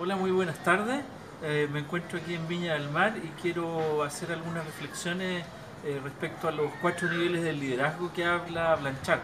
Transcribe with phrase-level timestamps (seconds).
[0.00, 1.00] Hola, muy buenas tardes.
[1.42, 5.44] Eh, me encuentro aquí en Viña del Mar y quiero hacer algunas reflexiones
[5.84, 9.18] eh, respecto a los cuatro niveles del liderazgo que habla Blanchard.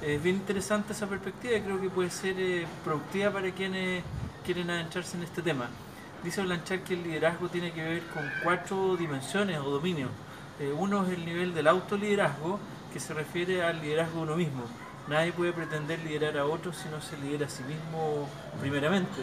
[0.00, 4.04] Es bien interesante esa perspectiva y creo que puede ser eh, productiva para quienes
[4.44, 5.66] quieren adentrarse en este tema.
[6.22, 10.10] Dice Blanchard que el liderazgo tiene que ver con cuatro dimensiones o dominios.
[10.78, 12.60] uno es el nivel del autoliderazgo,
[12.92, 14.62] que se refiere al liderazgo de uno mismo.
[15.08, 18.28] Nadie puede pretender liderar a otros si no se lidera a sí mismo
[18.60, 19.22] primeramente.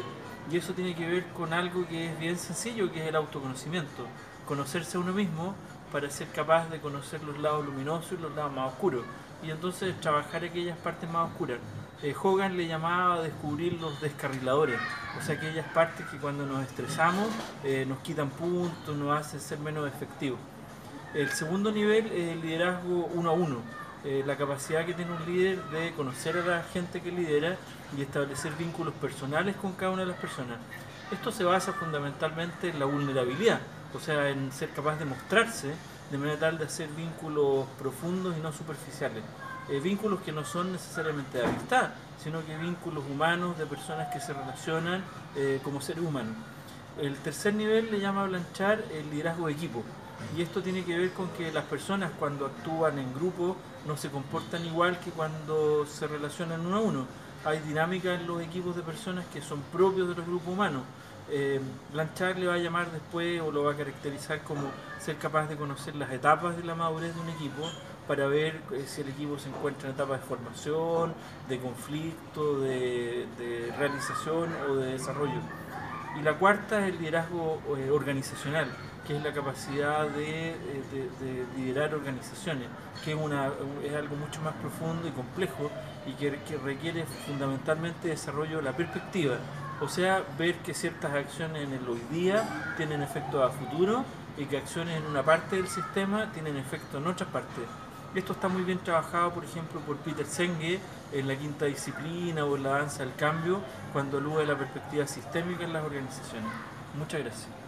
[0.52, 4.06] Y eso tiene que ver con algo que es bien sencillo, que es el autoconocimiento.
[4.48, 5.56] Conocerse a uno mismo
[5.92, 9.04] para ser capaz de conocer los lados luminosos y los lados más oscuros.
[9.44, 11.60] Y entonces trabajar aquellas partes más oscuras.
[12.02, 14.80] Eh, Hogan le llamaba descubrir los descarriladores,
[15.20, 17.28] o sea, aquellas partes que cuando nos estresamos
[17.66, 20.40] eh, nos quitan puntos, nos hacen ser menos efectivos.
[21.14, 23.58] El segundo nivel es el liderazgo uno a uno
[24.06, 27.58] eh, la capacidad que tiene un líder de conocer a la gente que lidera
[27.98, 30.58] y establecer vínculos personales con cada una de las personas.
[31.12, 33.60] Esto se basa fundamentalmente en la vulnerabilidad,
[33.94, 35.74] o sea, en ser capaz de mostrarse
[36.12, 39.24] de manera tal de hacer vínculos profundos y no superficiales.
[39.70, 41.90] Eh, vínculos que no son necesariamente de amistad,
[42.24, 45.04] sino que vínculos humanos de personas que se relacionan
[45.36, 46.36] eh, como seres humanos.
[47.00, 49.84] El tercer nivel le llama a Blanchard el liderazgo de equipo.
[50.38, 53.56] Y esto tiene que ver con que las personas cuando actúan en grupo
[53.88, 57.06] no se comportan igual que cuando se relacionan uno a uno.
[57.46, 60.84] Hay dinámicas en los equipos de personas que son propios de los grupos humanos.
[61.32, 61.60] Eh,
[61.94, 64.64] Blanchard le va a llamar después o lo va a caracterizar como
[65.00, 67.70] ser capaz de conocer las etapas de la madurez de un equipo
[68.08, 71.14] para ver eh, si el equipo se encuentra en etapa de formación,
[71.48, 75.40] de conflicto, de realización o de desarrollo.
[76.18, 78.68] Y la cuarta es el liderazgo eh, organizacional,
[79.06, 82.68] que es la capacidad de, eh, liderar organizaciones,
[83.04, 83.50] que es, una,
[83.84, 85.70] es algo mucho más profundo y complejo
[86.06, 89.38] y que, requiere fundamentalmente desarrollo de la perspectiva,
[89.82, 94.04] o sea, ver que ciertas acciones en el hoy día tienen efecto a futuro
[94.38, 97.64] y que acciones en una parte del sistema tienen efecto en otras partes.
[98.16, 100.80] Esto está muy bien trabajado, por ejemplo, por Peter Senge
[101.14, 103.62] en la quinta disciplina o en la danza del cambio,
[103.94, 106.50] cuando alude la perspectiva sistémica en las organizaciones.
[106.98, 107.60] Muchas gracias.